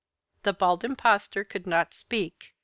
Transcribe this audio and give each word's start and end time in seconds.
The 0.41 0.51
Bald 0.53 0.83
Impostor 0.83 1.43
could 1.43 1.67
not 1.67 1.93
speak. 1.93 2.55